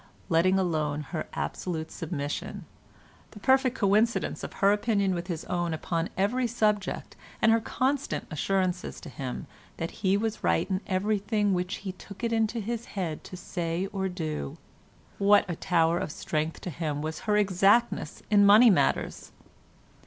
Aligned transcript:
Letting 0.29 0.57
alone 0.57 1.01
her 1.11 1.27
absolute 1.33 1.91
submission, 1.91 2.65
the 3.29 3.39
perfect 3.39 3.75
coincidence 3.77 4.43
of 4.43 4.53
her 4.53 4.71
opinion 4.73 5.13
with 5.13 5.27
his 5.27 5.45
own 5.45 5.75
upon 5.75 6.09
every 6.17 6.47
subject 6.47 7.15
and 7.39 7.51
her 7.51 7.61
constant 7.61 8.25
assurances 8.31 8.99
to 8.99 9.09
him 9.09 9.45
that 9.77 9.91
he 10.01 10.17
was 10.17 10.43
right 10.43 10.67
in 10.67 10.81
everything 10.87 11.53
which 11.53 11.75
he 11.85 11.91
took 11.91 12.23
it 12.23 12.33
into 12.33 12.59
his 12.59 12.85
head 12.97 13.23
to 13.25 13.37
say 13.37 13.87
or 13.93 14.09
do, 14.09 14.57
what 15.19 15.45
a 15.47 15.55
tower 15.55 15.99
of 15.99 16.11
strength 16.11 16.61
to 16.61 16.71
him 16.71 17.03
was 17.03 17.19
her 17.29 17.37
exactness 17.37 18.23
in 18.31 18.43
money 18.43 18.71
matters! 18.71 19.31